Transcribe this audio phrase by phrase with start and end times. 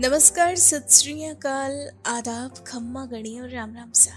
[0.00, 1.72] नमस्कार, सत श्री अकाल,
[2.06, 4.12] आदाब, खम्मा, गणी और राम राम सा।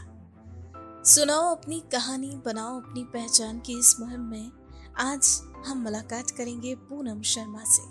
[1.04, 4.52] सुनाओ अपनी कहानी, बनाओ अपनी पहचान की इस मुहिम में।
[5.00, 5.30] आज
[5.68, 7.84] हम मुलाकात करेंगे पूनम शर्मा से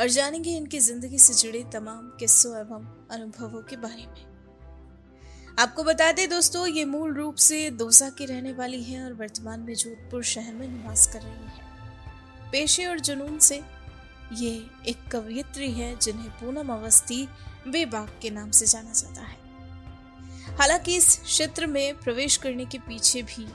[0.00, 6.12] और जानेंगे इनकी ज़िंदगी से जुड़े तमाम किस्सों एवं अनुभवों के बारे में। आपको बता
[6.12, 10.22] दें दोस्तों, ये मूल रूप से दोसा की रहने वाली हैं और वर्तमान में जोधपुर
[10.24, 11.68] शहर में निवास कर रही हैं।
[12.52, 13.62] पेशे और जुनून से
[14.32, 14.50] ये
[14.86, 17.28] एक कवयित्री है जिन्हें पूनम अवस्थी
[17.68, 19.38] बेबाक के नाम से जाना जाता है।
[20.56, 23.46] हालाँकि इस क्षेत्र में प्रवेश करने के पीछे भी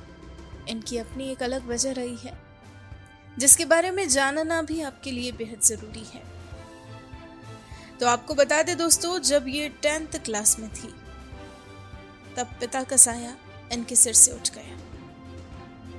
[0.70, 2.38] इनकी अपनी एक अलग वजह रही है,
[3.38, 6.24] जिसके बारे में जानना भी आपके लिए बेहद ज़रूरी है।
[8.00, 10.94] तो आपको बता दें दोस्तों, जब ये टेंथ क्लास में थी,
[12.38, 13.36] तब पिता का साया
[13.72, 14.78] इनके सिर से उठ गया।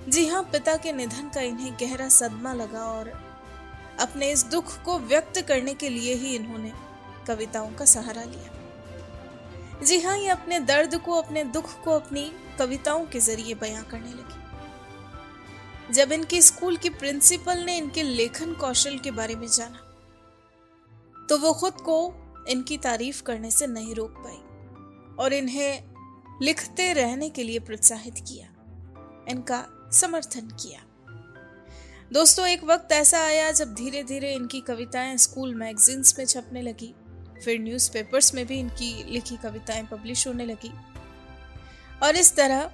[0.09, 3.26] जी हाँ पिता के निधन का इन्हें गहरा सदमा लगा और
[4.01, 6.73] अपने इस दुख को व्यक्त करने के लिए ही इन्होंने
[7.27, 13.05] कविताओं का सहारा लिया। जी हाँ ये अपने दर्द को, अपने दुख को अपनी कविताओं
[13.07, 19.11] के ज़रिए बयां करने लगी। जब इनके स्कूल की प्रिंसिपल ने इनके लेखन कौशल के
[19.11, 19.83] बारे में जाना
[21.29, 21.99] तो वो खुद को
[22.49, 24.41] इनकी तारीफ़ करने से नहीं रोक पाई
[25.17, 25.95] और इन्हें
[26.43, 28.49] लिखते रहने के लिए प्रोत्साहित किया,
[29.29, 30.81] इनका समर्थन किया।
[32.13, 36.95] दोस्तों, एक वक्त ऐसा आया जब धीरे धीरे इनकी कविताएँ स्कूल मैगजीन्स में छपने लगी।
[37.45, 40.73] फिर न्यूज़पेपर्स में भी इनकी लिखी कविताएँ पब्लिश होने लगी।
[42.03, 42.71] और इस तरह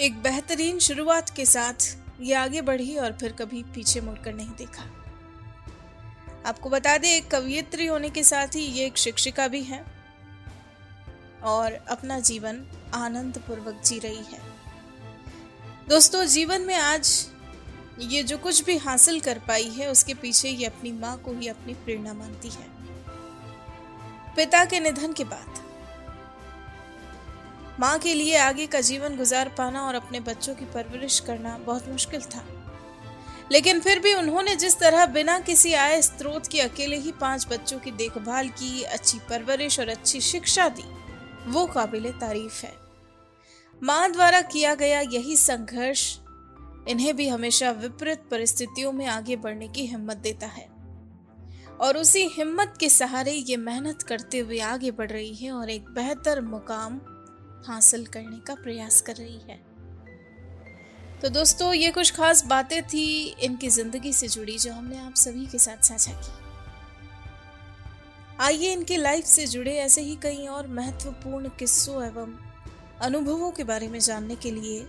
[0.00, 4.82] एक बेहतरीन शुरुआत के साथ ये आगे बढ़ी और फिर कभी पीछे मुड़कर नहीं देखा।
[6.46, 9.84] आपको बता दें, एक कवियत्री होने के साथ ही ये एक शिक्षिका भी है
[11.42, 14.40] और अपना जीवन आनंद पूर्वक जी रही है।
[15.88, 17.26] दोस्तों, जीवन में आज
[17.98, 21.48] ये जो कुछ भी हासिल कर पाई है, उसके पीछे ये अपनी माँ को ही
[21.48, 22.66] अपनी प्रेरणा मानती है।
[24.36, 25.68] पिता के निधन के बाद।
[27.80, 31.88] माँ के लिए आगे का जीवन गुजार पाना और अपने बच्चों की परवरिश करना बहुत
[31.88, 32.44] मुश्किल था।
[33.52, 37.78] लेकिन फिर भी उन्होंने जिस तरह बिना किसी आय स्रोत के अकेले ही पाँच बच्चों
[37.78, 40.84] की देखभाल की, अच्छी परवरिश और अच्छी शिक्षा दी,
[41.50, 42.74] वो काबिल तारीफ़ है।
[43.82, 46.18] माँ द्वारा किया गया यही संघर्ष
[46.88, 50.66] इन्हें भी हमेशा विपरीत परिस्थितियों में आगे बढ़ने की हिम्मत देता है।
[51.80, 55.88] और उसी हिम्मत के सहारे ये मेहनत करते हुए आगे बढ़ रही है और एक
[55.90, 57.00] बेहतर मुकाम
[57.66, 59.60] हासिल करने का प्रयास कर रही है।
[61.22, 63.06] तो दोस्तों, ये कुछ खास बातें थी
[63.42, 66.32] इनकी ज़िंदगी से जुड़ी जो हमने आप सभी के साथ साझा की।
[68.40, 72.34] आइए इनकी लाइफ से जुड़े ऐसे ही कई और महत्वपूर्ण किस्सों एवं
[73.00, 74.86] अनुभवों के बारे में जानने के लिए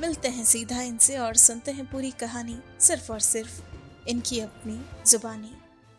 [0.00, 3.60] मिलते हैं सीधा इनसे और सुनते हैं पूरी कहानी, सिर्फ़ और सिर्फ़
[4.08, 5.52] इनकी अपनी जुबानी।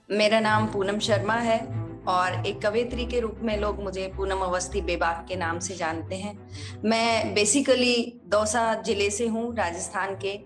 [0.10, 1.60] मेरा नाम पूनम शर्मा है
[2.08, 6.16] और एक कवित्री के रूप में लोग मुझे पूनम अवस्थी बेबाक के नाम से जानते
[6.16, 6.38] हैं।
[6.86, 10.40] मैं बेसिकली दौसा ज़िले से हूँ, राजस्थान के,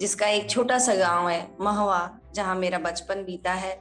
[0.00, 3.74] जिसका एक छोटा सा गाँव है, महवा, जहाँ मेरा बचपन बीता है।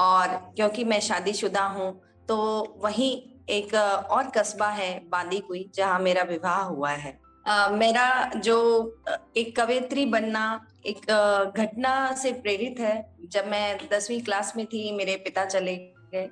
[0.00, 1.92] और क्योंकि मैं शादीशुदा हूँ
[2.28, 2.36] तो
[2.84, 3.16] वहीं
[3.50, 3.74] एक
[4.10, 8.56] और कस्बा है, बांदीकुई, जहाँ मेरा विवाह हुआ है। मेरा जो
[9.36, 10.44] एक कवित्री बनना
[10.86, 11.10] एक
[11.56, 15.76] घटना से प्रेरित है, जब मैं दसवीं क्लास में थी, मेरे पिता चले
[16.14, 16.28] गए।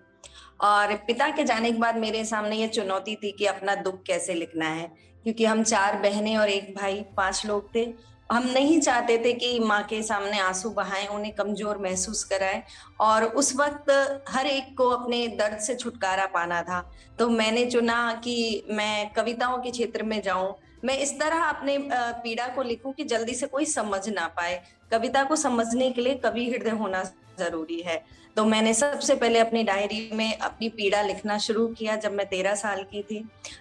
[0.60, 4.34] और पिता के जाने के बाद मेरे सामने ये चुनौती थी कि अपना दुख कैसे
[4.34, 4.86] लिखना है,
[5.24, 7.92] क्योंकि हम चार बहनें और एक भाई, पाँच लोग थे।
[8.32, 12.62] हम नहीं चाहते थे कि माँ के सामने आँसू बहाएँ, उन्हें कमज़ोर महसूस कराएँ,
[13.00, 16.80] और उस वक्त हर एक को अपने दर्द से छुटकारा पाना था।
[17.19, 20.54] तो मैंने चुना कि मैं कविताओं के क्षेत्र में जाऊँ
[20.84, 24.61] मैं इस तरह अपने पीड़ा को लिखूं कि जल्दी से कोई समझ ना पाए।
[24.93, 27.03] कविता को समझने के लिए कवि हृदय होना
[27.39, 28.03] ज़रूरी है।
[28.37, 32.55] तो मैंने सबसे पहले अपनी डायरी में अपनी पीड़ा लिखना शुरू किया जब मैं तेरह
[32.55, 33.19] साल की थी।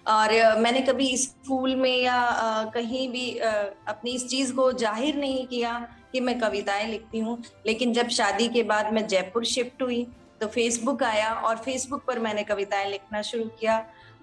[0.08, 5.74] और मैंने कभी स्कूल में या कहीं भी अपनी इस चीज़ को ज़ाहिर नहीं किया
[6.12, 10.06] कि मैं कविताएँ लिखती हूँ। लेकिन जब शादी के बाद मैं जयपुर शिफ्ट हुई
[10.42, 13.78] तो फेसबुक आया और फेसबुक पर मैंने कविताएँ लिखना शुरू किया।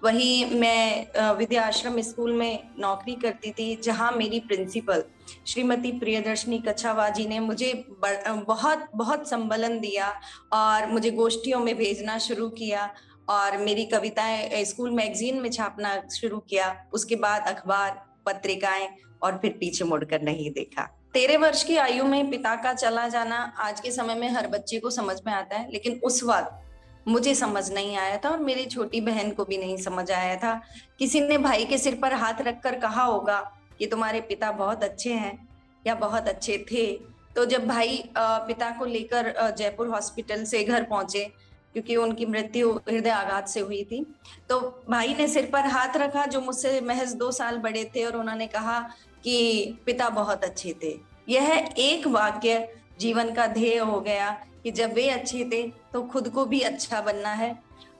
[0.05, 5.03] वही मैं विद्या आश्रम स्कूल में नौकरी करती थी, जहाँ मेरी प्रिंसिपल,
[5.47, 10.11] श्रीमती प्रियदर्शनी कच्छावा जी ने मुझे बहुत बहुत संबलन दिया
[10.53, 12.89] और मुझे गोष्ठियों में भेजना शुरू किया
[13.29, 17.91] और मेरी कविताएँ स्कूल मैगजीन में छापना शुरू किया। उसके बाद अखबार,
[18.25, 18.87] पत्रिकाएँ
[19.23, 23.37] और फिर पीछे मुड़कर नहीं देखा। तेरह वर्ष की आयु में पिता का चला जाना
[23.59, 26.61] आज के समय में हर बच्चे को समझ में आता है, लेकिन उस वक्त
[27.07, 30.59] मुझे समझ नहीं आया था और मेरी छोटी बहन को भी नहीं समझ आया था।
[30.99, 33.39] किसी ने भाई के सिर पर हाथ रखकर कहा होगा
[33.79, 35.47] कि तुम्हारे पिता बहुत अच्छे हैं
[35.87, 36.85] या बहुत अच्छे थे।
[37.35, 41.23] तो जब भाई पिता को लेकर जयपुर हॉस्पिटल से घर पहुँचे,
[41.73, 44.05] क्योंकि उनकी मृत्यु हृदय आघात से हुई थी
[44.49, 44.59] तो
[44.89, 48.47] भाई ने सिर पर हाथ रखा जो मुझसे महज दो साल बड़े थे और उन्होंने
[48.47, 48.79] कहा
[49.23, 50.93] कि पिता बहुत अच्छे थे।
[51.29, 52.67] यह एक वाक्य
[52.99, 54.29] जीवन का ध्येय हो गया
[54.65, 55.61] कि जब वे अच्छे थे
[55.93, 57.51] तो खुद को भी अच्छा बनना है।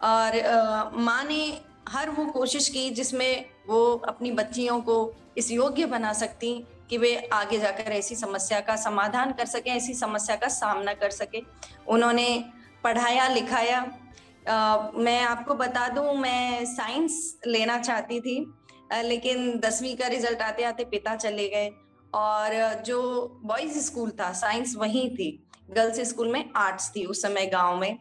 [0.03, 1.41] और माँ ने
[1.89, 4.95] हर वो कोशिश की जिसमें वो अपनी बच्चियों को
[5.37, 6.53] इस योग्य बना सकती
[6.89, 11.09] कि वे आगे जाकर ऐसी समस्या का समाधान कर सके ऐसी समस्या का सामना कर
[11.11, 11.41] सके।
[11.87, 12.43] उन्होंने
[12.83, 13.79] पढ़ाया लिखाया।
[14.49, 18.37] आ, मैं आपको बता दूँ मैं साइंस लेना चाहती थी
[18.93, 21.69] लेकिन दसवीं का रिज़ल्ट आते आते पिता चले गए।
[22.13, 22.99] और जो
[23.43, 27.97] बॉयज़ स्कूल था साइंस वहीं थी। गर्ल्स स्कूल में आर्ट्स थी उस समय गाँव में।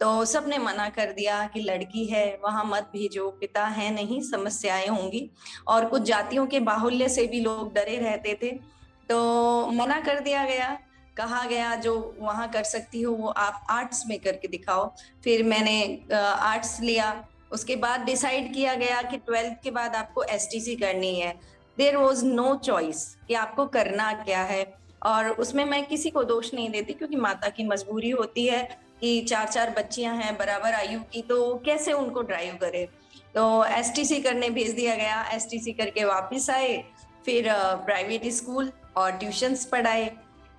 [0.00, 4.88] तो सबने मना कर दिया कि लड़की है, वहाँ मत भेजो, पिता है नहीं, समस्याएँ
[4.88, 5.30] होंगी।
[5.68, 8.50] और कुछ जातियों के बाहुल्य से भी लोग डरे रहते थे।
[9.08, 10.78] तो मना कर दिया गया,
[11.16, 14.94] कहा गया, जो वहाँ कर सकती हो, वो आप आर्ट्स में करके दिखाओ।
[15.24, 20.76] फिर मैंने आर्ट्स लिया। उसके बाद डिसाइड किया गया कि ट्वेल्थ के बाद आपको एसटीसी
[20.76, 21.40] करनी है।
[21.78, 26.52] देर वॉज़ नो चॉइस कि आपको करना क्या है। और उसमें मैं किसी को दोष
[26.54, 28.62] नहीं देती क्योंकि माता की मजबूरी होती है
[29.00, 32.88] कि चार चार बच्चियाँ हैं, बराबर आयु की तो कैसे उनको ड्राइव करे?
[33.34, 36.76] तो एसटीसी करने भेज दिया गया। एसटीसी करके वापस आए,
[37.26, 37.48] फिर
[37.84, 40.10] प्राइवेट स्कूल और ट्यूशन्स पढ़ाए।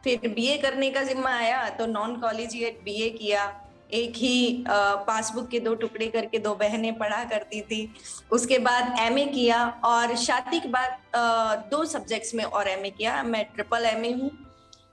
[0.04, 3.46] फिर बीए करने का जिम्मा आया तो नॉन कॉलेजिएट बीए किया।
[3.90, 7.82] एक ही पासबुक के दो टुकड़े करके दो बहनें पढ़ा करती थी।
[8.32, 13.44] उसके बाद एमए किया और शादी के बाद दो सब्जेक्ट्स में और एमए किया। मैं
[13.46, 14.32] ट्रिपल एमए हूँ।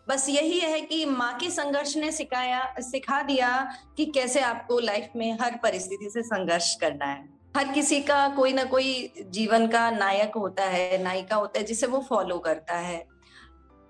[0.09, 3.49] बस यही है कि माँ के संघर्ष ने सिखाया, सिखा दिया
[3.97, 7.25] कि कैसे आपको लाइफ में हर परिस्थिति से संघर्ष करना है।
[7.57, 11.87] हर किसी का कोई ना कोई जीवन का नायक होता है, नायिका होता है, जिसे
[11.87, 13.07] वो फॉलो करता है।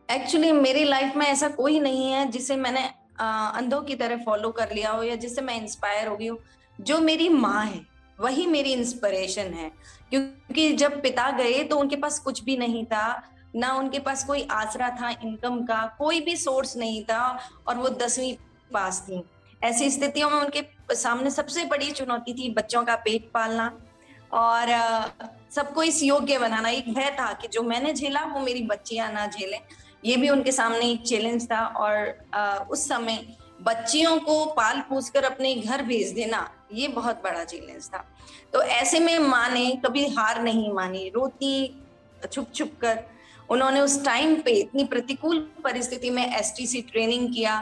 [0.08, 2.88] एक्चुअली मेरी लाइफ में ऐसा कोई नहीं है जिसे मैंने
[3.18, 6.38] अंधों की तरह फॉलो कर लिया हो या जिससे मैं इंस्पायर हो गई हूँ,
[6.78, 7.80] जो मेरी माँ है,
[8.18, 9.70] वही मेरी इंस्पिरेशन है।
[10.10, 13.22] क्योंकि जब पिता गए तो उनके पास कुछ भी नहीं था,
[13.56, 17.88] ना उनके पास कोई आसरा था इनकम का, कोई भी सोर्स नहीं था और वो
[17.88, 18.34] दसवीं
[18.72, 19.22] पास थी।
[19.62, 20.62] ऐसी स्थितियों में उनके
[20.94, 23.66] सामने सबसे बड़ी चुनौती थी बच्चों का पेट पालना
[24.32, 24.70] और
[25.50, 29.26] सबको इस योग्य बनाना। एक भय था कि जो मैंने झेला वो मेरी बच्चियाँ ना
[29.26, 29.60] झेलें।
[30.04, 33.26] ये भी उनके सामने एक चैलेंज था और आ, उस समय
[33.62, 38.04] बच्चियों को पाल पूछ कर अपने घर भेज देना ये बहुत बड़ा चैलेंज था।
[38.52, 41.82] तो ऐसे में माँ ने कभी हार नहीं मानी रोती
[42.32, 43.02] छुप छुप कर।
[43.50, 47.58] उन्होंने उस टाइम पे इतनी प्रतिकूल परिस्थिति में एसटीसी ट्रेनिंग किया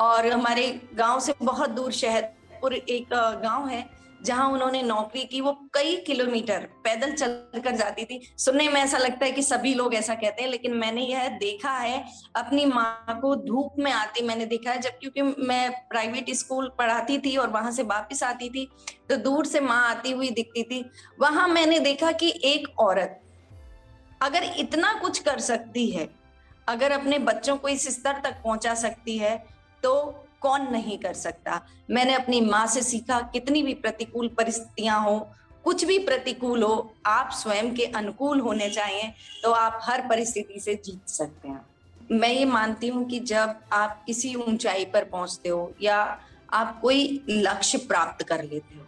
[0.00, 3.08] और हमारे गाँव से बहुत दूर शहरपुर एक
[3.42, 8.68] गाँव है जहाँ उन्होंने नौकरी की, वो कई किलोमीटर पैदल चल कर जाती थी। सुनने
[8.68, 12.04] में ऐसा लगता है कि सभी लोग ऐसा कहते हैं, लेकिन मैंने यह देखा है,
[12.36, 17.18] अपनी माँ को धूप में आती मैंने देखा है, जब क्योंकि मैं प्राइवेट स्कूल पढ़ाती
[17.18, 18.68] थी और वहाँ से वापस आती थी
[19.08, 20.84] तो दूर से माँ आती हुई दिखती थी।
[21.20, 23.20] वहाँ मैंने देखा कि एक औरत
[24.22, 26.08] अगर इतना कुछ कर सकती है,
[26.68, 29.36] अगर अपने बच्चों को इस स्तर तक पहुँचा सकती है
[29.82, 31.60] तो कौन नहीं कर सकता?
[31.90, 35.18] मैंने अपनी माँ से सीखा, कितनी भी प्रतिकूल परिस्थितियाँ हो,
[35.64, 39.12] कुछ भी प्रतिकूल हो, आप स्वयं के अनुकूल होने चाहिए
[39.42, 41.66] तो आप हर परिस्थिति से जीत सकते हैं।
[42.10, 45.96] मैं ये मानती हूँ कि जब आप किसी ऊंचाई पर पहुँचते हो या
[46.52, 48.84] आप कोई लक्ष्य प्राप्त कर लेते हो,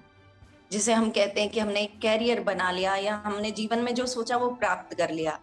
[0.70, 4.06] जिसे हम कहते हैं कि हमने एक कैरियर बना लिया या हमने जीवन में जो
[4.06, 5.38] सोचा वो प्राप्त कर लिया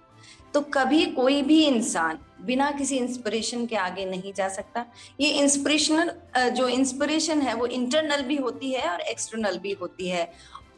[0.54, 4.86] तो कभी कोई भी इंसान बिना किसी इंस्पिरेशन के आगे नहीं जा सकता।
[5.20, 6.12] ये इंस्पिरेशनल
[6.50, 10.32] जो इंस्पिरेशन है, वो इंटरनल भी होती है और एक्सटर्नल भी होती है।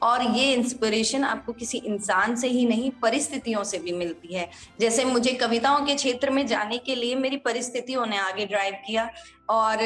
[0.03, 4.49] और ये इंस्पिरेशन आपको किसी इंसान से ही नहीं, परिस्थितियों से भी मिलती है।
[4.79, 9.09] जैसे मुझे कविताओं के क्षेत्र में जाने के लिए मेरी परिस्थितियों ने आगे ड्राइव किया।
[9.49, 9.77] और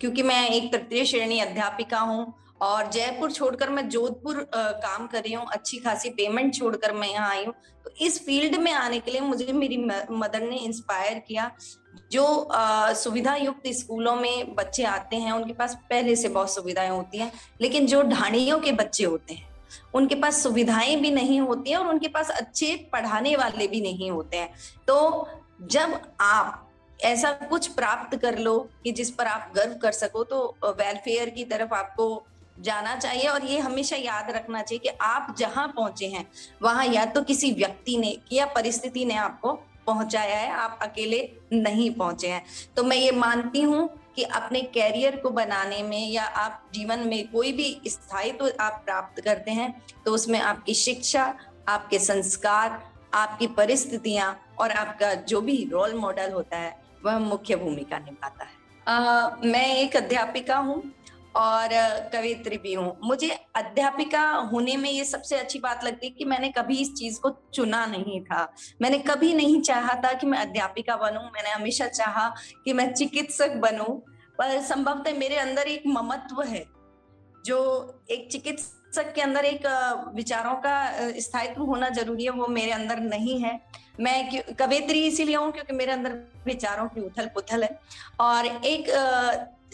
[0.00, 5.32] क्योंकि मैं एक तृतीय श्रेणी अध्यापिका हूँ और जयपुर छोड़कर मैं जोधपुर काम कर रही
[5.32, 7.54] हूँ, अच्छी खासी पेमेंट छोड़कर मैं यहाँ आई हूँ।
[7.84, 9.76] तो इस फ़ील्ड में आने के लिए मुझे मेरी
[10.12, 11.50] मदर ने इंस्पायर किया,
[12.12, 12.48] जो
[12.94, 17.30] सुविधा युक्त स्कूलों में बच्चे आते हैं, उनके पास पहले से बहुत सुविधाएँ होती हैं,
[17.60, 19.48] लेकिन जो ढाणियों के बच्चे होते हैं,
[19.94, 24.10] उनके पास सुविधाएँ भी नहीं होती हैं और उनके पास अच्छे पढ़ाने वाले भी नहीं
[24.10, 24.52] होते हैं।
[24.88, 25.28] तो
[25.62, 26.60] जब आप
[27.00, 31.44] ऐसा कुछ प्राप्त कर लो कि जिस पर आप गर्व कर सको तो वेलफेयर की
[31.44, 32.06] तरफ़ आपको
[32.60, 36.26] जाना चाहिए और ये हमेशा याद रखना चाहिए कि आप जहाँ पहुँचे हैं
[36.62, 39.52] वहाँ या तो किसी व्यक्ति ने या परिस्थिति ने आपको
[39.86, 41.18] पहुँचाया है आप अकेले
[41.52, 42.44] नहीं पहुँचे हैं।
[42.76, 47.26] तो मैं ये मानती हूँ कि अपने कैरियर को बनाने में या आप जीवन में
[47.28, 51.34] कोई भी स्थायित्व तो आप प्राप्त करते हैं तो उसमें आपकी शिक्षा
[51.68, 52.82] आपके संस्कार
[53.14, 58.52] आपकी परिस्थितियाँ और आपका जो भी रोल मॉडल होता है वह मुख्य भूमिका निभाता है।
[58.88, 60.82] आ, मैं एक अध्यापिका हूँ
[61.36, 61.68] और
[62.12, 64.22] कवित्री भी हूँ। मुझे अध्यापिका
[64.52, 67.84] होने में ये सबसे अच्छी बात लगती है कि मैंने कभी इस चीज़ को चुना
[67.86, 72.28] नहीं था। मैंने कभी नहीं चाहा था कि मैं अध्यापिका बनूं। मैंने हमेशा चाहा
[72.64, 73.98] कि मैं चिकित्सक बनूं।
[74.38, 76.64] पर संभवतः मेरे अंदर एक ममत्व है,
[77.46, 77.58] जो
[78.10, 79.66] एक चिकित्सक के अंदर एक
[80.14, 80.74] विचारों का
[81.20, 83.60] स्थायित्व होना ज़रूरी है, वो मेरे अंदर नहीं है।
[84.00, 86.12] मैं कवित्री इसीलिए हूँ क्योंकि मेरे अंदर
[86.46, 87.78] विचारों की उथल पुथल है।
[88.20, 88.90] और एक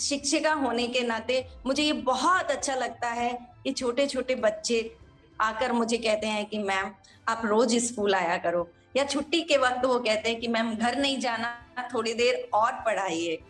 [0.01, 4.97] शिक्षिका होने के नाते मुझे ये बहुत अच्छा लगता है कि छोटे छोटे बच्चे
[5.41, 6.91] आकर मुझे कहते हैं कि, मैम,
[7.29, 10.97] आप रोज स्कूल आया करो। या छुट्टी के वक्त वो कहते हैं कि, मैम, घर
[10.97, 11.65] नहीं जाना,
[11.95, 13.43] थोड़ी देर और पढ़ाइए।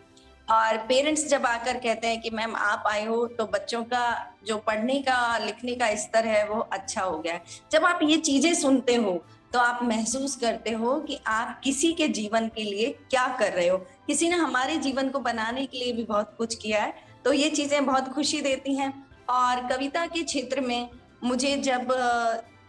[0.51, 4.57] और पेरेंट्स जब आकर कहते हैं कि, मैम, आप आए हो तो बच्चों का, जो
[4.57, 8.53] पढ़ने का, लिखने का स्तर है वो अच्छा हो गया है। जब आप ये चीज़ें
[8.53, 13.27] सुनते हो तो आप महसूस करते हो कि आप किसी के जीवन के लिए क्या
[13.39, 13.77] कर रहे हो?
[14.07, 16.93] किसी ने हमारे जीवन को बनाने के लिए भी बहुत कुछ किया है
[17.25, 18.93] तो ये चीज़ें बहुत खुशी देती हैं।
[19.29, 20.89] और कविता के क्षेत्र में
[21.23, 21.91] मुझे जब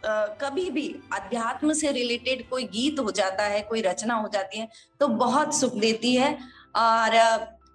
[0.05, 4.59] आ, कभी भी अध्यात्म से रिलेटेड कोई गीत हो जाता है कोई रचना हो जाती
[4.59, 4.69] है
[5.01, 6.37] तो बहुत सुख देती है।
[6.77, 7.17] और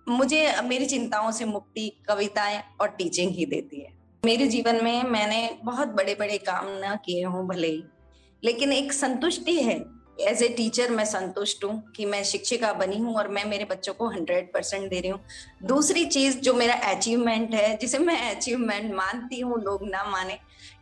[0.07, 5.49] मुझे मेरी चिंताओं से मुक्ति कविताएँ और टीचिंग ही देती है। मेरे जीवन में मैंने
[5.63, 7.83] बहुत बड़े बड़े काम ना किए हों भले ही।
[8.43, 9.83] लेकिन एक संतुष्टि है
[10.21, 13.93] एज ए टीचर मैं संतुष्ट हूँ कि मैं शिक्षिका बनी हूँ और मैं मेरे बच्चों
[13.93, 15.19] को हंड्रेड परसेंट दे रही हूँ।
[15.63, 20.37] दूसरी चीज़ जो मेरा अचीवमेंट है, जिसे मैं अचीवमेंट मानती हूँ, लोग ना माने,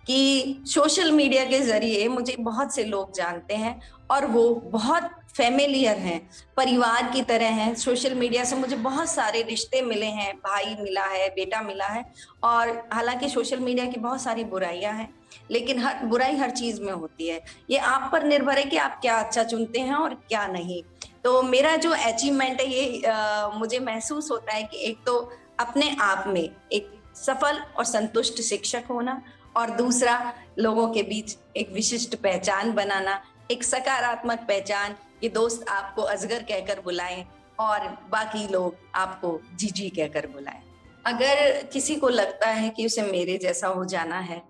[0.07, 3.79] कि सोशल मीडिया के ज़रिए मुझे बहुत से लोग जानते हैं
[4.11, 6.19] और वो बहुत फैमिलियर हैं,
[6.57, 11.05] परिवार की तरह हैं। सोशल मीडिया से मुझे बहुत सारे रिश्ते मिले हैं, भाई मिला
[11.05, 12.05] है, बेटा मिला है
[12.43, 15.13] और हालाँकि सोशल मीडिया की बहुत सारी बुराइयाँ हैं
[15.51, 18.99] लेकिन हर बुराई हर चीज़ में होती है। ये आप पर निर्भर है कि आप
[19.01, 20.81] क्या अच्छा चुनते हैं और क्या नहीं।
[21.23, 25.19] तो मेरा जो अचीवमेंट है ये आ, मुझे महसूस होता है कि एक तो
[25.59, 29.21] अपने आप में एक सफल और संतुष्ट शिक्षक होना
[29.57, 36.01] और दूसरा लोगों के बीच एक विशिष्ट पहचान बनाना एक सकारात्मक पहचान कि दोस्त आपको
[36.01, 37.25] अजगर कहकर बुलाएँ
[37.59, 40.61] और बाकी लोग आपको जीजी कहकर बुलाएँ।
[41.05, 44.41] अगर किसी को लगता है कि उसे मेरे जैसा हो जाना है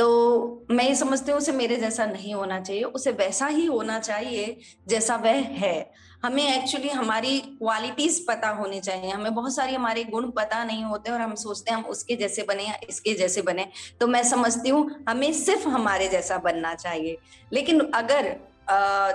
[0.00, 3.98] तो मैं ये समझती हूँ, उसे मेरे जैसा नहीं होना चाहिए, उसे वैसा ही होना
[3.98, 4.56] चाहिए
[4.88, 5.90] जैसा वह है।
[6.24, 11.10] हमें एक्चुअली हमारी क्वालिटीज पता होनी चाहिए। हमें बहुत सारी हमारे गुण पता नहीं होते
[11.10, 13.66] और हम सोचते हैं, हम उसके जैसे बने या इसके जैसे बने।
[14.00, 17.18] तो मैं समझती हूँ, हमें सिर्फ़ हमारे जैसा बनना चाहिए।
[17.52, 18.36] लेकिन अगर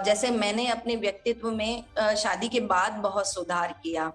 [0.06, 1.84] जैसे मैंने अपने व्यक्तित्व में
[2.18, 4.12] शादी के बाद बहुत सुधार किया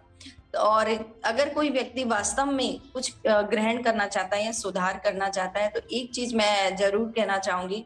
[0.55, 0.89] और
[1.25, 5.69] अगर कोई व्यक्ति वास्तव में कुछ ग्रहण करना चाहता है या सुधार करना चाहता है
[5.69, 7.85] तो एक चीज़ मैं ज़रूर कहना चाहूँगी।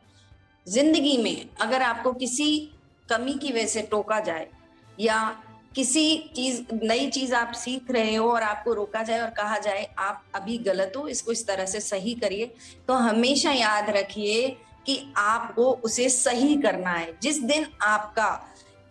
[0.66, 2.46] ज़िंदगी में अगर आपको किसी
[3.08, 4.46] कमी की वजह से टोका जाए
[4.98, 5.18] या
[5.74, 9.88] किसी चीज़, नई चीज़ आप सीख रहे हो और आपको रोका जाए और कहा जाए,
[9.98, 12.50] आप अभी गलत हो, इसको इस तरह से सही करिए
[12.88, 14.48] तो हमेशा याद रखिए
[14.86, 18.28] कि आपको उसे सही करना है। जिस दिन आपका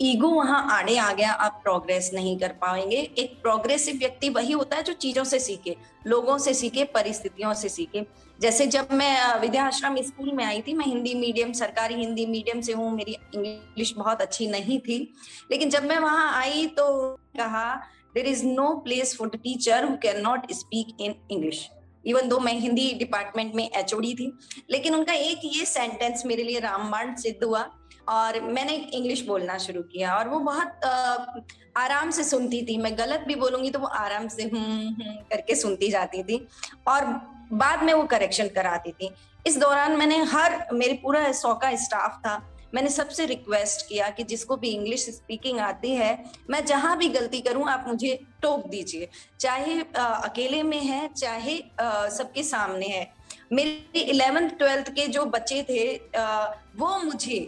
[0.03, 4.77] ईगो वहाँ आड़े आ गया, आप प्रोग्रेस नहीं कर पाएँगे। एक प्रोग्रेसिव व्यक्ति वही होता
[4.77, 5.75] है जो चीज़ों से सीखे,
[6.07, 8.05] लोगों से सीखे, परिस्थितियों से सीखे।
[8.39, 12.73] जैसे जब मैं विद्याश्रम स्कूल में आई थी, मैं हिंदी मीडियम, सरकारी हिंदी मीडियम से
[12.73, 14.97] हूँ, मेरी इंग्लिश बहुत अच्छी नहीं थी।
[15.51, 17.73] लेकिन जब मैं वहाँ आई तो कहा
[18.15, 21.67] there is no place for the teacher who can not speak in English
[22.05, 24.31] even though मैं हिंदी डिपार्टमेंट में एच थी,
[24.71, 27.61] लेकिन उनका एक ये सेंटेंस मेरे लिए रामबाण सिद्ध हुआ
[28.09, 31.45] और मैंने इंग्लिश बोलना शुरू किया और वो बहुत
[31.77, 35.55] आराम से सुनती थी। मैं गलत भी बोलूँगी तो वो आराम से हम्म हम्म करके
[35.55, 36.47] सुनती जाती थी
[36.87, 37.05] और
[37.53, 39.09] बाद में वो करेक्शन कराती थी।
[39.47, 42.41] इस दौरान मैंने हर मेरे पूरा सौ का स्टाफ था।
[42.75, 46.11] मैंने सबसे रिक्वेस्ट किया कि जिसको भी इंग्लिश स्पीकिंग आती है
[46.49, 51.57] मैं जहाँ भी गलती करूँ आप मुझे टोक दीजिए। चाहे आ, अकेले में है चाहे
[52.11, 53.11] सबके सामने है।
[53.51, 55.85] मेरे इलेवेंथ ट्वेल्थ के जो बच्चे थे
[56.17, 56.45] आ,
[56.77, 57.39] वो मुझे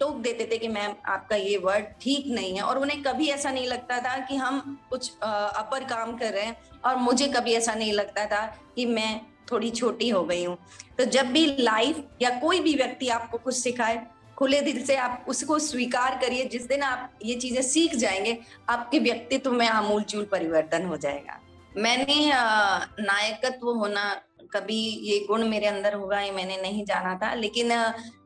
[0.00, 3.50] टोक देते थे कि मैम, आपका ये वर्ड ठीक नहीं है। और उन्हें कभी ऐसा
[3.50, 7.74] नहीं लगता था कि हम कुछ अपर काम कर रहे हैं। और मुझे कभी ऐसा
[7.74, 8.44] नहीं लगता था
[8.76, 9.20] कि मैं
[9.52, 10.56] थोड़ी छोटी हो गई हूँ।
[10.98, 15.24] तो जब भी लाइफ या कोई भी व्यक्ति आपको कुछ सिखाए, खुले दिल से आप
[15.28, 20.86] उसको स्वीकार करिए। जिस दिन आप ये चीज़ें सीख जाएँगे, आपके व्यक्तित्व में आमूल परिवर्तन
[20.86, 21.40] हो जाएगा।
[21.76, 22.30] मैंने
[23.02, 24.14] नायकत्व होना
[24.54, 27.68] कभी ये गुण मेरे अंदर होगा, ये मैंने नहीं जाना था। लेकिन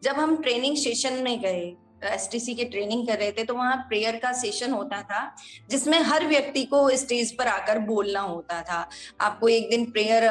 [0.04, 4.16] जब हम ट्रेनिंग सेशन में गए एस की ट्रेनिंग कर रहे थे तो वहाँ प्रेयर
[4.16, 5.35] का सेशन होता था,
[5.70, 8.88] जिसमें हर व्यक्ति को स्टेज पर आकर बोलना होता था।
[9.20, 10.28] आपको एक दिन प्रेयर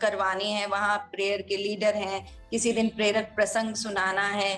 [0.00, 4.52] करवानी है, वहाँ प्रेयर के लीडर हैं, किसी दिन प्रेरक प्रसंग सुनाना है।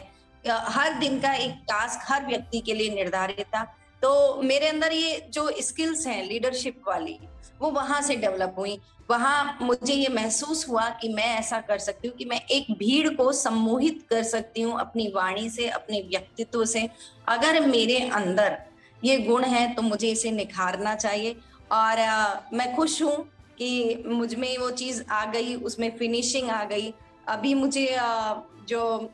[0.45, 3.63] हर दिन का एक टास्क हर व्यक्ति के लिए निर्धारित था।
[4.03, 7.19] तो मेरे अंदर ये जो स्किल्स हैं लीडरशिप वाली
[7.61, 8.79] वो वहाँ से डेवलप हुई।
[9.11, 13.09] वहाँ मुझे ये महसूस हुआ कि मैं ऐसा कर सकती हूँ कि मैं एक भीड़
[13.09, 16.89] को सम्मोहित कर सकती हूँ अपनी वाणी से अपने व्यक्तित्व से।
[17.29, 18.59] अगर मेरे अंदर
[19.05, 21.37] ये गुण है तो मुझे इसे निखारना चाहिए।
[21.73, 23.17] और आ, मैं खुश हूँ
[23.59, 26.93] कि मुझमें वो चीज़ आ गई उसमें फिनिशिंग आ गई।
[27.29, 28.35] अभी मुझे आ,
[28.69, 29.11] जो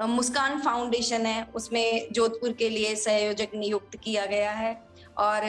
[0.00, 4.74] मुस्कान फाउंडेशन है उसमें जोधपुर के लिए संयोजक नियुक्त किया गया है।
[5.18, 5.42] और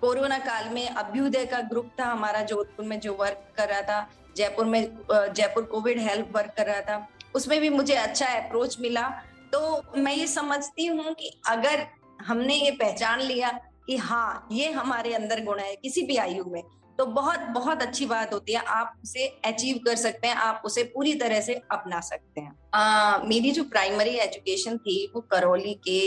[0.00, 4.08] कोरोना काल में अभ्युदय का ग्रुप था हमारा जोधपुर में जो वर्क कर रहा था
[4.36, 9.08] जयपुर में जयपुर कोविड हेल्प वर्क कर रहा था उसमें भी मुझे अच्छा अप्रोच मिला।
[9.52, 11.86] तो मैं ये समझती हूँ कि अगर
[12.20, 13.50] हमने ये पहचान लिया
[13.86, 16.62] कि हाँ ये हमारे अंदर गुण है किसी भी आयु में
[16.98, 20.82] तो बहुत बहुत अच्छी बात होती है। आप उसे अचीव कर सकते हैं आप उसे
[20.94, 26.00] पूरी तरह से अपना सकते हैं। आ, मेरी जो प्राइमरी एजुकेशन थी वो करौली के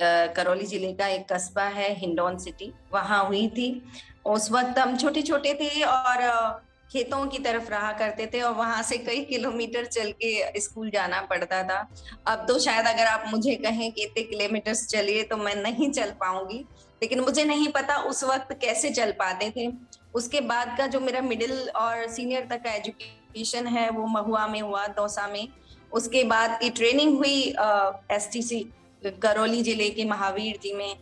[0.00, 3.82] करौली ज़िले का एक कस्बा है, हिंडोन सिटी। वहाँ हुई थी।
[4.26, 8.82] उस वक्त हम छोटे छोटे थे और खेतों की तरफ़ रहा करते थे और वहाँ
[8.82, 11.78] से कई किलोमीटर चल के स्कूल जाना पड़ता था।
[12.26, 16.10] अब तो शायद अगर आप मुझे कहें कि इतने किलोमीटर चलिए तो मैं नहीं चल
[16.20, 16.64] पाऊँगी।
[17.02, 19.68] लेकिन मुझे नहीं पता उस वक्त कैसे चल पाते थे।
[20.14, 24.60] उसके बाद का जो मेरा मिडिल और सीनियर तक का एजुकेशन है, वो महुआ में
[24.60, 25.48] हुआ, दौसा में।
[25.92, 27.42] उसके बाद की ट्रेनिंग हुई
[28.12, 28.60] एस टी सी
[29.22, 30.96] करौली ज़िले के महावीर जी में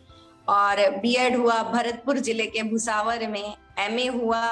[0.47, 4.43] और बीएड हुआ भरतपुर ज़िले के भुसावर में एमए हुआ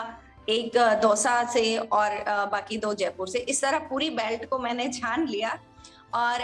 [0.49, 2.15] एक दौसा से और
[2.51, 5.57] बाकी दो जयपुर से। इस तरह पूरी बेल्ट को मैंने छान लिया
[6.15, 6.41] और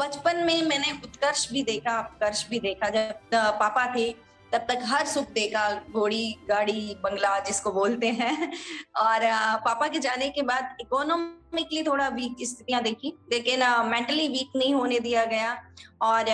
[0.00, 4.10] बचपन में मैंने उत्कर्ष भी देखा उत्कर्ष भी देखा। जब पापा थे
[4.52, 8.52] तब तक हर सुख देखा घोड़ी, गाड़ी, बंगला जिसको बोलते हैं।
[8.98, 9.20] और
[9.64, 15.00] पापा के जाने के बाद इकोनॉमिकली थोड़ा वीक स्थितियाँ देखी, लेकिन मेंटली वीक नहीं होने
[15.00, 15.56] दिया गया।
[16.02, 16.24] और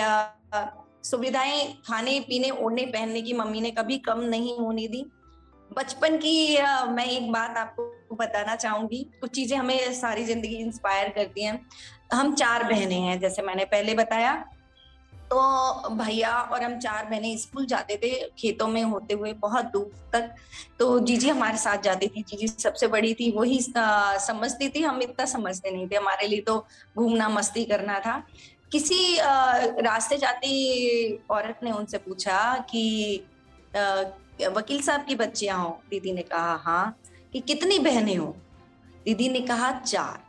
[1.03, 5.05] सुविधाएँ खाने, पीने, ओढ़ने, पहनने की मम्मी ने कभी कम नहीं होने दी।
[5.71, 6.57] बचपन की
[6.89, 11.59] मैं एक बात आपको बताना चाहूँगी, कुछ चीज़ें हमें सारी ज़िंदगी इंस्पायर करती हैं।
[12.13, 14.33] हम चार बहनें हैं, जैसे मैंने पहले बताया।
[15.29, 20.09] तो भैया और हम चार बहने स्कूल जाते थे, खेतों में होते हुए, बहुत दूर
[20.13, 20.35] तक।
[20.79, 23.59] तो जीजी हमारे साथ जाती थी। जीजी सबसे बड़ी थी, वही
[24.17, 26.65] समझती थी। हम इतना समझते नहीं थे। हमारे लिए तो
[26.97, 28.23] घूमना, मस्ती करना था।
[28.71, 29.17] किसी
[29.81, 33.21] रास्ते जाती औरत ने उनसे पूछा कि
[34.47, 36.99] वकील साहब की बच्चियाँ हो। दीदी ने कहा हाँ।
[37.33, 38.37] कि, कितनी बहनें हो?
[39.05, 40.23] दीदी ने कहा, चार।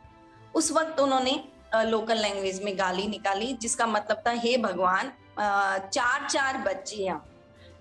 [0.55, 1.43] उस वक्त उन्होंने
[1.75, 7.25] लोकल लैंग्वेज में गाली निकाली, जिसका मतलब था, हे भगवान चार चार बच्चियाँ।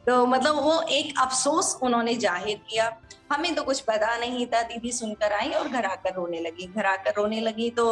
[0.06, 2.96] तो मतलब वो एक अफसोस उन्होंने ज़ाहिर किया।
[3.32, 6.86] हमें तो कुछ पता नहीं था, दीदी सुनकर आई और घर आकर रोने लगी। घर
[6.86, 7.84] आकर रोने लगी तो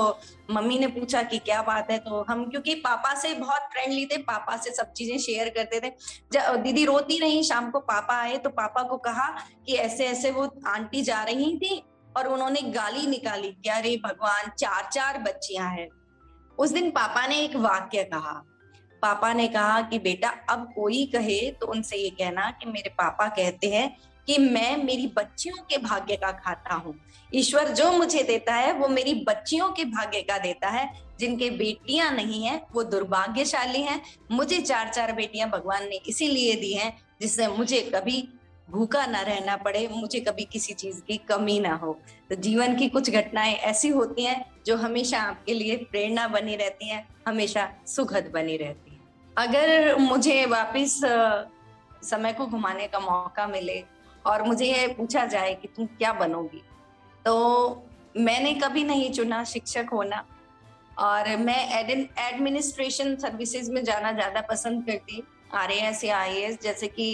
[0.51, 4.17] मम्मी ने पूछा कि क्या बात है तो हम, क्योंकि पापा से बहुत फ्रेंडली थे,
[4.19, 5.93] पापा से सब चीज़ें शेयर करते थे।
[6.33, 9.29] जब दीदी रोती रही, शाम को पापा आए तो पापा को कहा
[9.67, 11.83] कि ऐसे ऐसे वो आंटी जा रही थी
[12.19, 15.89] और उन्होंने गाली निकाली कि अरे भगवान चार चार बच्चियाँ हैं।
[16.59, 18.43] उस दिन पापा ने एक वाक्य कहा।
[19.03, 23.29] पापा ने कहा कि बेटा, अब कोई कहे तो उनसे ये कहना कि मेरे पापा
[23.29, 27.01] कहते हैं कि मैं मेरी बच्चियों के भाग्य का खाता हूँ।
[27.35, 32.13] ईश्वर जो मुझे देता है, वो मेरी बच्चियों के भाग्य का देता है। जिनके बेटियाँ
[32.13, 37.49] नहीं है, वो दुर्भाग्यशाली हैं। मुझे चार चार बेटियाँ भगवान ने इसीलिए दी हैं, जिससे
[37.49, 38.29] मुझे कभी
[38.69, 41.93] भूखा ना रहना पड़े, मुझे कभी किसी चीज़ की कमी ना हो।
[42.31, 46.89] तो जीवन की कुछ घटनाएँ ऐसी होती हैं, जो हमेशा आपके लिए प्रेरणा बनी रहती
[46.89, 49.01] हैं, हमेशा सुखद बनी रहती है।
[49.37, 51.01] अगर मुझे वापस
[52.03, 53.83] समय को घुमाने का मौका मिले
[54.25, 56.63] और मुझे ये पूछा जाए कि तुम क्या बनोगी
[57.25, 57.35] तो
[58.17, 60.25] मैंने कभी नहीं चुना शिक्षक होना
[60.99, 65.23] और मैं एडमिनिस्ट्रेशन सर्विसेज़ में जाना ज़्यादा पसंद करती।
[65.55, 67.09] आर एस या आई जैसे कि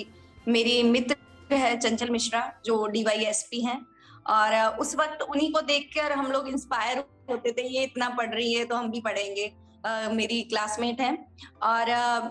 [0.46, 1.16] मेरी मित्र
[1.56, 3.80] है चंचल मिश्रा जो डीवाईएसपी हैं।
[4.26, 6.98] और उस वक्त उन्हीं को देखकर हम लोग इंस्पायर
[7.30, 9.52] होते थे ये इतना पढ़ रही है तो हम भी पढ़ेंगे।
[9.86, 11.12] uh, मेरी क्लासमेट है।
[11.62, 12.30] और uh,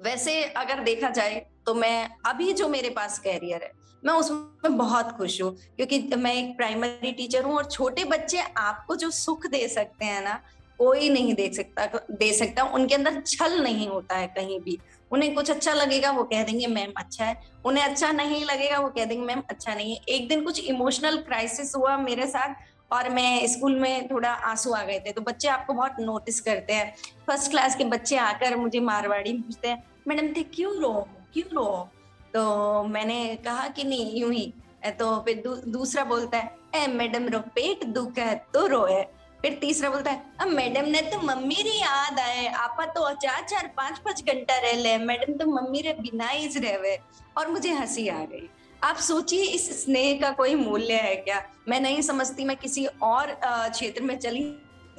[0.00, 5.10] वैसे अगर देखा जाए तो मैं अभी जो मेरे पास कैरियर है मैं उसमें बहुत
[5.12, 9.66] खुश हूँ। क्योंकि मैं एक प्राइमरी टीचर हूँ और छोटे बच्चे आपको जो सुख दे
[9.68, 10.40] सकते हैं ना
[10.78, 14.78] कोई नहीं देख सकता दे सकता उनके अंदर छल नहीं होता है कहीं भी।
[15.10, 18.88] उन्हें कुछ अच्छा लगेगा वो कह देंगे मैम अच्छा है। उन्हें अच्छा नहीं लगेगा वो
[18.88, 22.54] कह देंगे मैम अच्छा नहीं है। एक दिन कुछ इमोशनल क्राइसिस हुआ मेरे साथ
[22.92, 26.72] और मैं स्कूल में थोड़ा आँसू आ गए थे। तो बच्चे आपको बहुत नोटिस करते
[26.72, 26.94] हैं।
[27.26, 31.08] फ़र्स्ट क्लास के बच्चे आकर मुझे मारवाड़ी पूछते हैं मैडम थे क्यों रो?
[31.34, 31.88] क्यों रो?
[32.34, 34.52] तो मैंने कहा कि नहीं यूँ ही।
[34.98, 39.04] तो फिर दू, दूसरा बोलता है ए मैडम रो पेट दुख है तो रोए।
[39.42, 43.44] फिर तीसरा बोलता है, अब मैडम ने तो मम्मी री याद आए। आपा तो चार
[43.44, 46.96] चार, पाँच पाँच घंटा रह ले। मैडम तो मम्मी रे बिना ही रहे।
[47.38, 48.48] और मुझे हँसी आ गई।
[48.84, 51.42] आप सोचिए, इस स्नेह का कोई मूल्य है क्या?
[51.68, 54.42] मैं नहीं समझती, मैं किसी और क्षेत्र में चली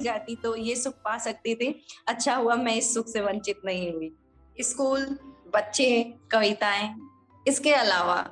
[0.00, 1.68] जाती तो ये सुख पा सकती थी।
[2.08, 4.12] अच्छा हुआ, मैं इस सुख से वंचित नहीं हुई।
[4.56, 5.06] स्कूल,
[5.54, 6.94] बच्चे, कविताएँ,
[7.46, 8.24] इसके अलावा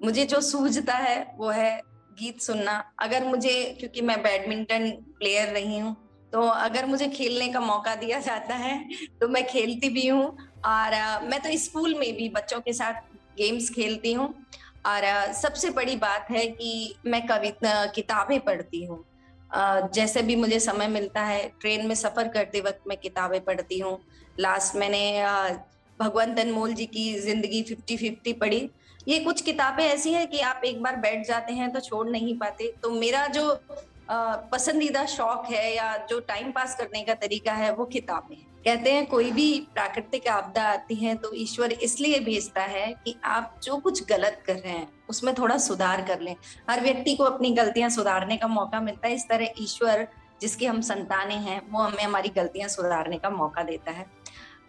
[0.00, 1.80] मुझे जो सूझता है, वो है
[2.18, 5.96] गीत सुनना। अगर मुझे, क्योंकि मैं बैडमिंटन प्लेयर रही हूँ
[6.32, 8.78] तो अगर मुझे खेलने का मौका दिया जाता है
[9.20, 10.24] तो मैं खेलती भी हूँ।
[10.66, 12.94] और मैं तो स्कूल में भी बच्चों के साथ
[13.38, 14.26] गेम्स खेलती हूँ।
[14.86, 19.04] और सबसे बड़ी बात है कि मैं कविता किताबें पढ़ती हूँ।
[19.94, 23.98] जैसे भी मुझे समय मिलता है, ट्रेन में सफ़र करते वक्त मैं किताबें पढ़ती हूँ।
[24.40, 25.02] लास्ट मैंने
[26.00, 28.68] भगवंत अनमोल जी की ज़िंदगी फिफ्टी फिफ्टी पढ़ी।
[29.06, 32.36] ये कुछ किताबें ऐसी हैं कि आप एक बार बैठ जाते हैं तो छोड़ नहीं
[32.38, 33.58] पाते। तो मेरा जो
[34.10, 39.06] पसंदीदा शौक है या जो टाइम पास करने का तरीका है, वो किताबें कहते हैं
[39.06, 44.02] कोई भी प्राकृतिक आपदा आती है तो ईश्वर इसलिए भेजता है कि आप जो कुछ
[44.08, 46.34] गलत कर रहे हैं, उसमें थोड़ा सुधार कर लें।
[46.70, 50.06] हर व्यक्ति को अपनी गलतियाँ सुधारने का मौका मिलता है। इस तरह ईश्वर,
[50.40, 54.06] जिसके हम संताने हैं, वो हमें हमारी गलतियाँ सुधारने का मौका देता है।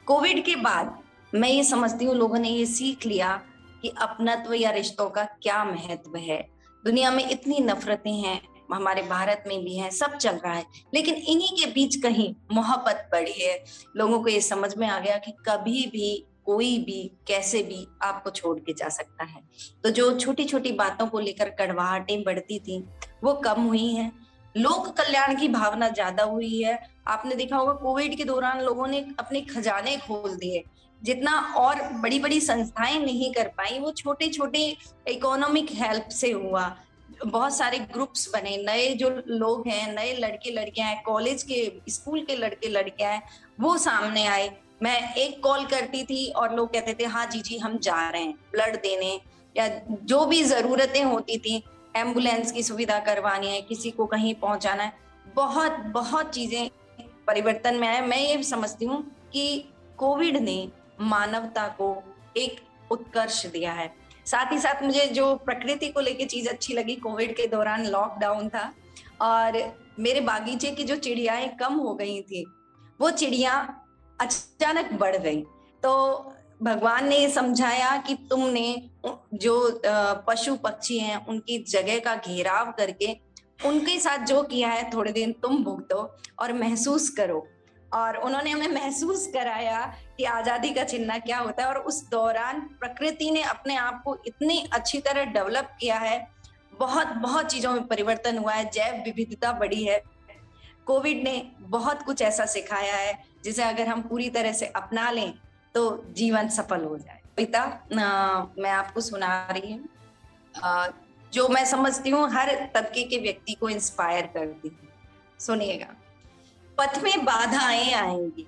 [0.08, 0.98] कोविड के बाद
[1.34, 3.40] मैं ये समझती हूँ, लोगों ने ये सीख लिया
[3.82, 6.48] कि अपनत्व या रिश्तों का क्या महत्व है?
[6.84, 8.42] दुनिया में इतनी नफरतें हैं,
[8.74, 13.10] हमारे भारत में भी है, सब चल रहा है, लेकिन इन्हीं के बीच कहीं मोहब्बत
[13.12, 13.64] बढ़ी है।
[13.98, 18.30] लोगों को ये समझ में आ गया कि कभी भी, कोई भी, कैसे भी आपको
[18.30, 19.42] छोड़ के जा सकता है।
[19.84, 22.80] तो जो छोटी छोटी बातों को लेकर कड़वाहटें बढ़ती थी,
[23.24, 24.12] वो कम हुई हैं।
[24.58, 29.06] लोक कल्याण की भावना ज़्यादा हुई है। आपने देखा होगा, कोविड के दौरान लोगों ने
[29.20, 30.64] अपने खजाने खोल दिए।
[31.02, 34.76] जितना और बड़ी बड़ी संस्थाएँ नहीं कर पाई, वो छोटे छोटे
[35.08, 36.76] इकोनॉमिक हेल्प से हुआ।
[37.26, 42.24] बहुत सारे ग्रुप्स बने, नए जो लोग हैं, नए लड़के लड़कियाँ हैं कॉलेज के स्कूल
[42.24, 43.22] के लड़के लड़कियाँ हैं,
[43.60, 44.52] वो सामने आए।
[44.84, 48.22] मैं एक कॉल करती थी और लोग कहते थे हाँ जी जी, हम जा रहे
[48.22, 49.20] हैं ब्लड देने
[49.56, 49.68] या
[50.04, 51.64] जो भी जरूरतें होती थी
[51.96, 54.94] एंबुलेंस की सुविधा करवानी है, किसी को कहीं पहुंचाना है।
[55.36, 56.70] बहुत बहुत चीज़ें
[57.28, 59.02] परिवर्तन में आए। मैं ये समझती हूँ
[59.34, 59.66] कि
[59.98, 60.68] कोविड ने
[61.02, 61.96] मानवता को
[62.38, 62.60] एक
[62.92, 63.92] उत्कर्ष दिया है।
[64.26, 68.50] साथ ही साथ मुझे जो प्रकृति को लेके चीज़ अच्छी लगी, कोविड के दौरान लॉकडाउन
[68.50, 68.72] था
[69.22, 69.62] और
[70.00, 72.46] मेरे बागीचे की जो चिड़ियाएँ कम हो गई थी,
[73.00, 73.54] वो चिड़िया
[74.20, 75.42] अचानक बढ़ गई।
[75.84, 76.34] तो
[76.64, 78.90] भगवान ने समझाया कि तुमने
[79.34, 79.82] जो
[80.28, 83.16] पशु पक्षी हैं, उनकी जगह का घेराव करके
[83.66, 85.98] उनके साथ जो किया है, थोड़े दिन तुम भुगतो
[86.40, 87.46] और महसूस करो।
[87.92, 89.86] और उन्होंने हमें महसूस कराया
[90.18, 94.18] कि आज़ादी का चिन्ह क्या होता है और उस दौरान प्रकृति ने अपने आप को
[94.28, 96.28] इतनी अच्छी तरह डेवलप किया है।
[96.74, 100.02] बहुत बहुत चीज़ों में परिवर्तन हुआ है, जैव विविधता बढ़ी है।
[100.88, 105.34] कोविड ने बहुत कुछ ऐसा सिखाया है, जिसे अगर हम पूरी तरह से अपना लें
[105.76, 109.88] तो जीवन सफल हो जाए। पिता मैं आपको सुना रही हूँ।
[111.34, 114.88] जो मैं समझती हूँ, हर तबके के व्यक्ति को इंस्पायर करती हूँ।
[115.40, 115.88] सुनिएगा।
[116.80, 118.48] पथ में बाधाएँ आएँगी।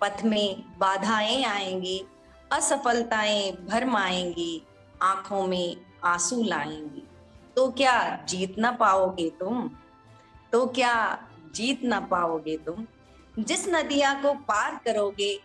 [0.00, 2.06] पथ में बाधाएँ आएँगी,
[2.52, 4.62] असफलताएँ भरमाएँगी
[5.02, 7.02] आँखों में आँसू लाएँगी।
[7.56, 9.70] तो क्या जीत ना पाओगे तुम?
[10.52, 12.86] तो क्या जीत ना पाओगे तुम?
[13.38, 15.40] जिस नदिया को पार करोगे,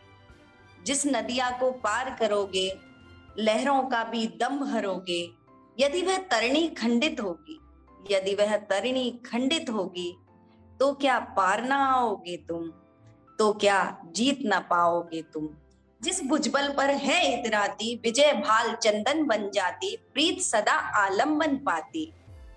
[0.86, 2.80] जिस नदिया को पार करोगे,
[3.40, 5.32] लहरों का भी दम भरोगे,
[5.80, 7.62] यदि वह तरणी खंडित होगी,
[8.12, 10.18] यदि वह तरणी खंडित होगी
[10.82, 12.72] तो क्या पार ना आओगे तुम?
[13.40, 15.50] तो क्या जीत ना पाओगे तुम?
[16.02, 22.14] जिस भुजबल पर है इतराती, विजय भाल चंदन बन जाती, प्रीत सदा आलंबन पाती।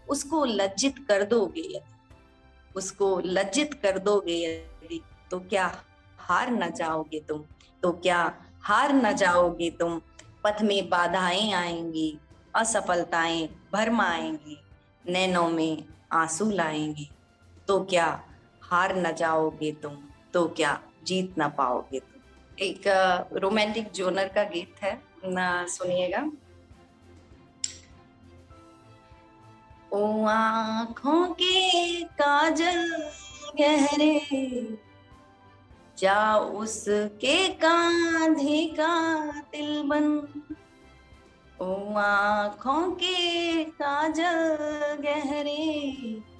[0.09, 1.81] उसको लज्जित कर दोगे यदि,
[2.77, 5.83] उसको लज्जित कर दोगे यदि तो क्या
[6.19, 7.45] हार न जाओगे तुम?
[7.83, 10.01] तो क्या हार न जाओगे तुम?
[10.45, 12.19] पथ में बाधाएँ आएँगी,
[12.55, 14.61] असफलताएँ भरमाएँगी
[15.11, 17.11] नैनों में आँसू लाएँगी।
[17.69, 18.23] तो क्या
[18.63, 19.97] हार न जाओगे तुम
[20.35, 22.21] तो क्या जीत ना पाओगे तुम?
[22.59, 22.83] एक
[23.33, 26.31] रोमांटिक जोनर का गीत है, ना, सुनिएगा।
[29.93, 33.09] ओ, आँखों के काजल
[33.61, 34.79] गहरे,
[35.99, 38.93] जा उसके कांधे का
[39.41, 40.07] तिल बन।
[41.61, 44.57] ओ, आँखों के काजल
[45.01, 46.34] गहरे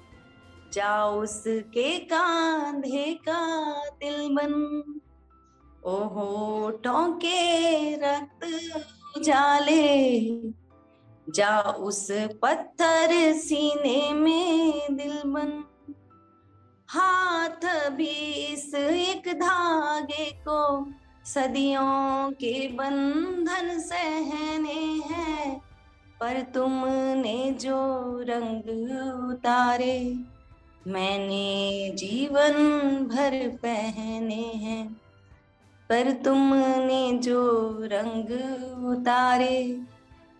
[0.75, 3.41] जा उसके कांधे का
[3.89, 4.53] दिल बन।
[5.85, 8.41] ओहो, टोके रक्त
[9.21, 10.27] जाले
[11.29, 15.63] जा उस पत्थर सीने में दिल बन।
[16.89, 18.13] हाथ भी
[18.53, 20.85] इस एक धागे को
[21.25, 24.81] सदियों के बंधन सहने
[25.13, 25.61] हैं।
[26.19, 27.79] पर तुमने जो
[28.19, 28.63] रंग
[29.31, 29.99] उतारे
[30.87, 32.53] मैंने जीवन
[33.07, 34.87] भर पहने हैं
[35.89, 37.39] पर तुमने जो
[37.83, 38.31] रंग
[38.85, 39.79] उतारे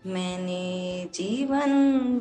[0.06, 1.72] मैंने जीवन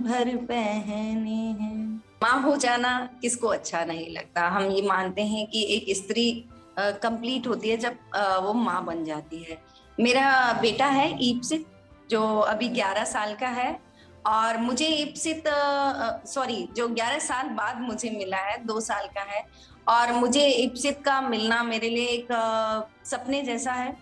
[0.03, 5.63] भर पहने हैं। माँ हो जाना किसको अच्छा नहीं लगता। हम ये मानते हैं कि
[5.75, 6.45] एक स्त्री
[6.79, 9.61] कंप्लीट होती है जब आ, वो माँ बन जाती है।
[9.99, 11.65] मेरा बेटा है ईप्सित
[12.09, 13.84] जो अभी 11 साल का है।
[14.25, 15.43] और मुझे इप्सित
[16.27, 19.43] सॉरी, जो 11 साल बाद मुझे मिला है, दो साल का है,
[19.87, 22.27] और मुझे इप्सित का मिलना मेरे लिए एक
[23.05, 23.95] सपने जैसा है।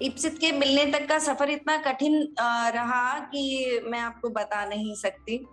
[0.00, 2.20] इप्सित के मिलने तक का सफ़र इतना कठिन
[2.74, 5.44] रहा कि मैं आपको बता नहीं सकती।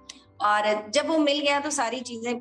[0.42, 2.34] और जब वो मिल गया तो सारी चीज़ें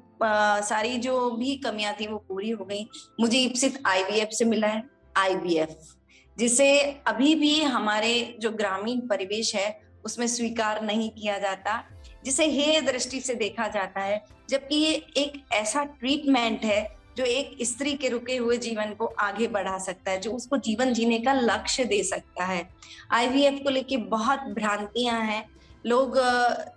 [0.64, 2.86] सारी जो भी कमियाँ थी वो पूरी हो गई।
[3.20, 4.82] मुझे इप्सित आईवीएफ से मिला है
[5.16, 5.94] आईवीएफ
[6.36, 6.68] जिसे
[7.06, 9.68] अभी भी हमारे जो ग्रामीण परिवेश है
[10.06, 11.82] उसमें स्वीकार नहीं किया जाता,
[12.24, 17.56] जिसे हे दृष्टि से देखा जाता है, जबकि ये एक ऐसा ट्रीटमेंट है, जो एक
[17.62, 21.32] स्त्री के रुके हुए जीवन को आगे बढ़ा सकता है, जो उसको जीवन जीने का
[21.32, 22.68] लक्ष्य दे सकता है।
[23.12, 25.44] आईवीएफ को लेके बहुत भ्रांतियाँ हैं।
[25.86, 26.16] लोग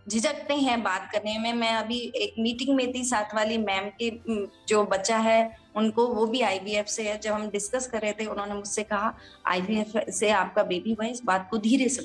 [0.09, 4.11] झिझकते हैं बात करने में। मैं अभी एक मीटिंग में थी, साथ वाली मैम के
[4.67, 5.39] जो बच्चा है,
[5.75, 9.13] उनको वो भी आईवीएफ से है। जब हम डिस्कस कर रहे थे, उन्होंने मुझसे कहा
[9.47, 12.01] आईवीएफ से आपका बेबी हुआ इस बात को धीरे से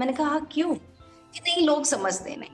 [0.00, 0.74] मैंने कहा, क्यों?
[0.74, 2.50] कि नहीं, लोग समझते नहीं।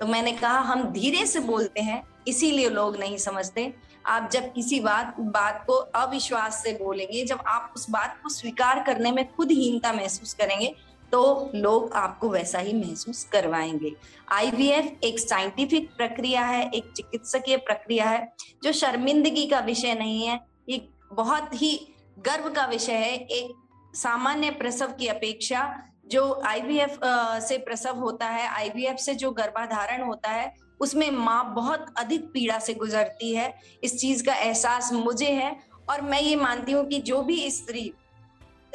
[0.00, 3.74] तो मैंने कहा, हम धीरे से बोलते हैं, इसीलिए लोग नहीं समझते।
[4.06, 8.82] आप जब किसी बात बात को अविश्वास से बोलेंगे, जब आप उस बात को स्वीकार
[8.82, 10.74] करने में खुद हीनता महसूस करेंगे
[11.12, 13.92] तो लोग आपको वैसा ही महसूस करवाएँगे।
[14.32, 18.32] आईवीएफ एक साइंटिफिक प्रक्रिया है, एक चिकित्सकीय प्रक्रिया है,
[18.64, 23.54] जो शर्मिंदगी का विषय नहीं है। एक बहुत ही गर्व का विषय है, एक
[23.94, 26.98] सामान्य प्रसव की अपेक्षा जो आईवीएफ
[27.42, 32.58] से प्रसव होता है आईवीएफ से जो गर्भाधारण होता है, उसमें माँ बहुत अधिक पीड़ा
[32.58, 35.56] से गुजरती है। इस चीज़ का एहसास मुझे है
[35.90, 37.92] और मैं ये मानती हूँ कि जो भी स्त्री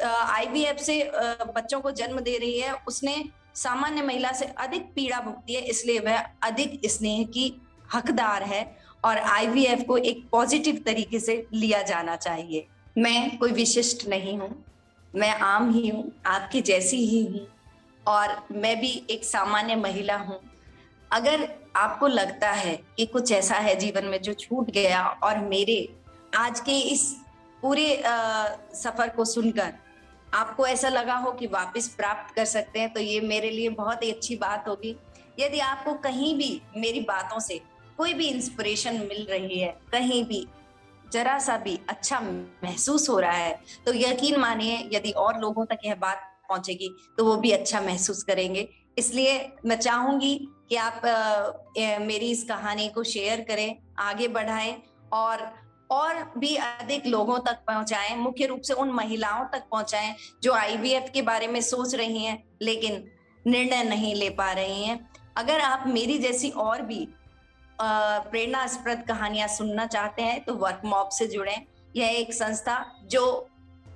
[0.02, 1.02] आईवीएफ से
[1.48, 5.98] बच्चों को जन्म दे रही है, उसने सामान्य महिला से अधिक पीड़ा भुगती है, इसलिए
[6.00, 7.52] वह अधिक स्नेह की
[7.94, 8.64] हकदार है
[9.04, 12.66] और आईवीएफ को एक पॉजिटिव तरीके से लिया जाना चाहिए।
[12.98, 14.48] मैं कोई विशिष्ट नहीं हूँ।
[15.14, 17.46] मैं आम ही हूँ, आपकी जैसी ही हूँ
[18.06, 20.38] और मैं भी एक सामान्य महिला हूँ।
[21.10, 25.76] अगर आपको लगता है कि कुछ ऐसा है जीवन में जो छूट गया और मेरे
[26.36, 27.10] आज के इस
[27.62, 28.02] पूरे
[28.74, 29.72] सफ़र को सुनकर
[30.34, 34.02] आपको ऐसा लगा हो कि वापस प्राप्त कर सकते हैं तो ये मेरे लिए बहुत
[34.02, 34.94] ही अच्छी बात होगी।
[35.40, 37.60] यदि आपको कहीं भी मेरी बातों से
[37.98, 40.46] कोई भी इंस्पिरेशन मिल रही है, कहीं भी
[41.14, 45.78] जरा सा भी अच्छा महसूस हो रहा है तो यकीन मानिए यदि और लोगों तक
[45.84, 49.34] यह बात पहुंचेगी तो वो भी अच्छा महसूस करेंगे। इसलिए
[49.66, 50.34] मैं चाहूँगी
[50.68, 54.76] कि आप आ, मेरी इस कहानी को शेयर करें आगे बढ़ाएँ
[55.12, 55.52] और
[55.90, 61.10] और भी अधिक लोगों तक पहुंचाएँ मुख्य रूप से उन महिलाओं तक पहुंचाएँ जो आईवीएफ
[61.14, 63.04] के बारे में सोच रही हैं लेकिन
[63.44, 64.98] निर्णय नहीं ले पा रही हैं।
[65.36, 67.06] अगर आप मेरी जैसी और भी
[68.30, 71.56] प्रेरणास्पद कहानियाँ सुनना चाहते हैं तो वर्क मॉप से जुड़े
[71.96, 73.24] यह एक संस्था जो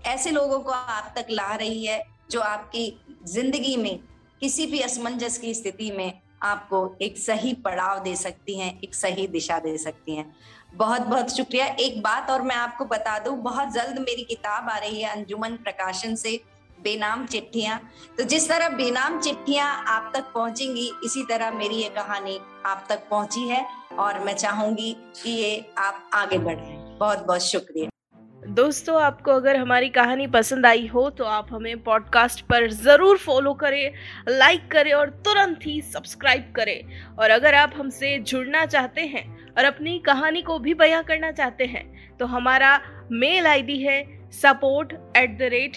[0.06, 3.98] ऐसे लोगों को आप तक ला रही है, जो आपकी ज़िंदगी में
[4.40, 9.26] किसी भी असमंजस की स्थिति में आपको एक सही पड़ाव दे सकती हैं, एक सही
[9.26, 10.34] दिशा दे सकती हैं।
[10.74, 14.76] बहुत बहुत शुक्रिया। एक बात और मैं आपको बता दूँ, बहुत जल्द मेरी किताब आ
[14.78, 16.40] रही है अंजुमन प्रकाशन से।
[16.80, 17.80] बेनाम चिट्ठियाँ।
[18.18, 23.08] तो जिस तरह बेनाम चिट्ठियाँ आप तक पहुंचेंगी, इसी तरह मेरी ये कहानी आप तक
[23.10, 23.66] पहुँची है
[23.98, 27.90] और मैं चाहूँगी कि ये आप आगे बढ़े। बहुत बहुत शुक्रिया।
[28.48, 33.52] दोस्तों, आपको अगर हमारी कहानी पसंद आई हो तो आप हमें पॉडकास्ट पर ज़रूर फॉलो
[33.54, 33.92] करें,
[34.28, 39.64] लाइक करें और तुरंत ही सब्सक्राइब करें। और अगर आप हमसे जुड़ना चाहते हैं और
[39.64, 42.78] अपनी कहानी को भी बयां करना चाहते हैं तो हमारा
[43.12, 45.76] मेल आईडी है support at the rate